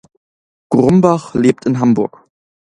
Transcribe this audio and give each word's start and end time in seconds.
Grumbach 0.71 1.35
lebt 1.35 1.67
in 1.67 1.79
Hamburg. 1.79 2.23